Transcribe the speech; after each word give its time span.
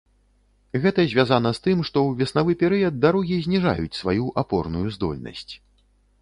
Гэта 0.85 1.03
звязана 1.11 1.51
з 1.57 1.63
тым, 1.67 1.83
што 1.89 1.97
ў 2.07 2.21
веснавы 2.21 2.55
перыяд 2.63 2.97
дарогі 3.05 3.37
зніжаюць 3.45 3.99
сваю 4.01 4.25
апорную 4.45 4.83
здольнасць. 4.99 5.49